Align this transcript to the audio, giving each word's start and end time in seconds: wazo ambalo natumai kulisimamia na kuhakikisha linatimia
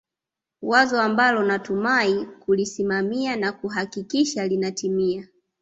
wazo 0.61 1.01
ambalo 1.01 1.43
natumai 1.43 2.25
kulisimamia 2.25 3.35
na 3.35 3.51
kuhakikisha 3.51 4.47
linatimia 4.47 5.27